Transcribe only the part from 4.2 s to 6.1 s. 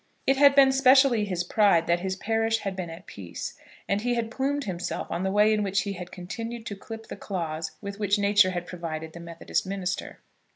plumed himself on the way in which he